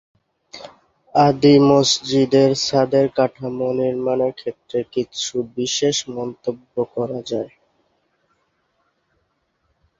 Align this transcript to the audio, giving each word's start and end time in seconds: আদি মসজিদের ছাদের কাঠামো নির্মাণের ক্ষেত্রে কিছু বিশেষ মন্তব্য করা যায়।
আদি 1.15 1.55
মসজিদের 1.69 2.51
ছাদের 2.61 3.05
কাঠামো 3.17 3.67
নির্মাণের 3.79 4.33
ক্ষেত্রে 4.33 4.79
কিছু 4.93 5.35
বিশেষ 5.57 5.97
মন্তব্য 6.09 6.73
করা 6.95 7.19
যায়। 7.31 7.51